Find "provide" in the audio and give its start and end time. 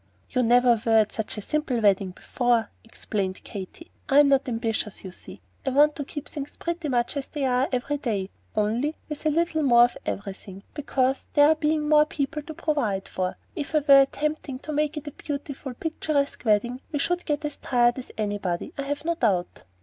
12.55-13.07